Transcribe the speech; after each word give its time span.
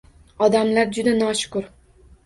Odamlar 0.45 0.91
juda 0.99 1.15
noshukur 1.21 1.73